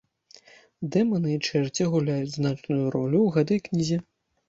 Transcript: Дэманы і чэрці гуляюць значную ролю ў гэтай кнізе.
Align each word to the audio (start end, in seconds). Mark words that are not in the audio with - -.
Дэманы 0.95 1.29
і 1.35 1.43
чэрці 1.47 1.89
гуляюць 1.93 2.35
значную 2.39 2.83
ролю 2.99 3.19
ў 3.23 3.29
гэтай 3.41 3.67
кнізе. 3.69 4.05